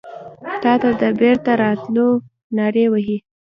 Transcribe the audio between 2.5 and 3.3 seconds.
نارې وهې